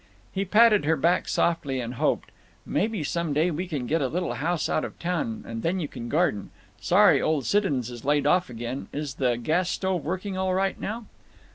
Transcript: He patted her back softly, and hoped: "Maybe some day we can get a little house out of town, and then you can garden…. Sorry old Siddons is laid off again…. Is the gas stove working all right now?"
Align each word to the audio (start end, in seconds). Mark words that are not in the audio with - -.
He 0.33 0.45
patted 0.45 0.83
her 0.85 0.95
back 0.95 1.27
softly, 1.27 1.79
and 1.79 1.93
hoped: 1.93 2.31
"Maybe 2.65 3.03
some 3.03 3.33
day 3.33 3.51
we 3.51 3.67
can 3.67 3.85
get 3.85 4.01
a 4.01 4.07
little 4.07 4.33
house 4.33 4.67
out 4.67 4.83
of 4.83 4.97
town, 4.97 5.43
and 5.47 5.61
then 5.61 5.79
you 5.79 5.87
can 5.87 6.09
garden…. 6.09 6.49
Sorry 6.79 7.21
old 7.21 7.45
Siddons 7.45 7.91
is 7.91 8.03
laid 8.03 8.25
off 8.25 8.49
again…. 8.49 8.87
Is 8.91 9.13
the 9.13 9.37
gas 9.37 9.69
stove 9.69 10.03
working 10.03 10.35
all 10.39 10.55
right 10.55 10.79
now?" 10.81 11.05